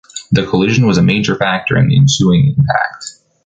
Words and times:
The 0.31 0.47
collision 0.47 0.87
was 0.87 0.97
a 0.97 1.03
major 1.03 1.35
factor 1.35 1.77
in 1.77 1.87
the 1.89 1.95
ensuing 1.95 2.55
impact 2.57 3.19